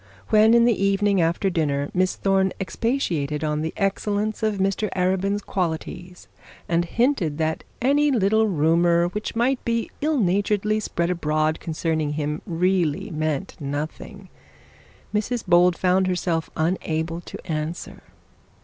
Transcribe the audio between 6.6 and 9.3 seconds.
she hinted that any little rumour